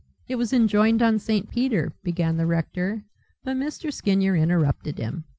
"It 0.27 0.37
was 0.37 0.51
enjoined 0.51 1.03
on 1.03 1.19
St. 1.19 1.47
Peter," 1.51 1.93
began 2.03 2.37
the 2.37 2.47
rector, 2.47 3.03
but 3.43 3.55
Mr. 3.55 3.93
Skinyer 3.93 4.35
interrupted 4.35 4.97
him. 4.97 5.25